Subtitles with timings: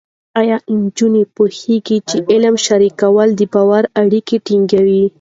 [0.39, 5.03] ایا نجونې پوهېږي چې علم شریکول د باور اړیکې ټینګوي؟